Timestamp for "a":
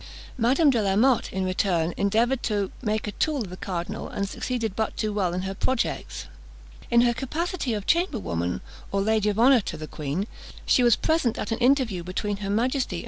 3.05-3.11